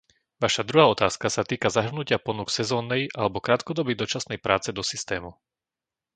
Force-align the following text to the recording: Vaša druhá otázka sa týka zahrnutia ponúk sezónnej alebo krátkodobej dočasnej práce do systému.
Vaša 0.43 0.63
druhá 0.69 0.85
otázka 0.95 1.27
sa 1.35 1.43
týka 1.51 1.67
zahrnutia 1.77 2.17
ponúk 2.27 2.49
sezónnej 2.57 3.01
alebo 3.19 3.37
krátkodobej 3.45 3.95
dočasnej 4.03 4.39
práce 4.45 4.69
do 4.77 4.81
systému. 4.91 5.29